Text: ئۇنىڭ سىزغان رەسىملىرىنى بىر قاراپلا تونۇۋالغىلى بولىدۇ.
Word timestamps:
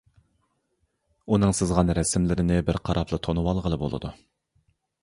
ئۇنىڭ 1.29 1.53
سىزغان 1.59 1.93
رەسىملىرىنى 1.99 2.59
بىر 2.71 2.81
قاراپلا 2.89 3.21
تونۇۋالغىلى 3.29 3.81
بولىدۇ. 3.85 4.15